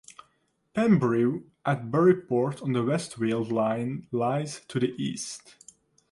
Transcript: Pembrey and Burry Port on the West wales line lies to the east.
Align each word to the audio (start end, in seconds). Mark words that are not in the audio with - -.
Pembrey 0.73 1.43
and 1.63 1.91
Burry 1.91 2.15
Port 2.15 2.59
on 2.63 2.73
the 2.73 2.83
West 2.83 3.19
wales 3.19 3.51
line 3.51 4.07
lies 4.11 4.61
to 4.67 4.79
the 4.79 4.95
east. 4.97 5.57